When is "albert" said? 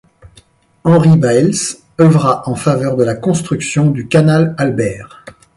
4.57-5.23